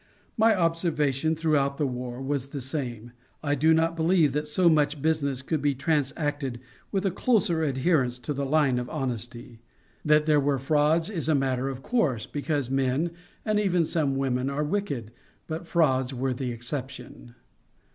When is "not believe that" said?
3.71-4.47